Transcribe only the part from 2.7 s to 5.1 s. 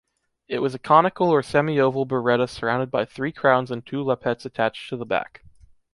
by three crowns and two lappets attached to the